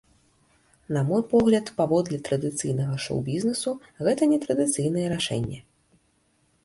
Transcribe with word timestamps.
На 0.95 1.01
мой 1.09 1.21
погляд, 1.33 1.67
паводле 1.81 2.17
традыцыйнага 2.29 2.97
шоу-бізнесу, 3.05 3.75
гэта 4.09 4.21
нетрадыцыйнае 4.35 5.05
рашэнне. 5.17 5.59